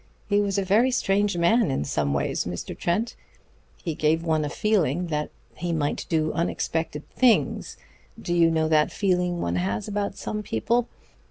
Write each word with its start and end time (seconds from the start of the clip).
He 0.29 0.41
was 0.41 0.57
a 0.57 0.65
very 0.65 0.89
strange 0.89 1.37
man 1.37 1.69
in 1.69 1.85
some 1.85 2.11
ways, 2.11 2.45
Mr. 2.45 2.75
Trent. 2.75 3.15
He 3.83 3.93
gave 3.93 4.23
one 4.23 4.43
a 4.43 4.49
feeling 4.49 5.09
that 5.13 5.29
he 5.55 5.71
might 5.71 6.07
do 6.09 6.33
unexpected 6.33 7.07
things 7.11 7.77
do 8.19 8.33
you 8.33 8.49
know 8.49 8.67
that 8.67 8.91
feeling 8.91 9.41
one 9.41 9.57
has 9.57 9.87
about 9.87 10.17
some 10.17 10.41
people?... 10.41 10.87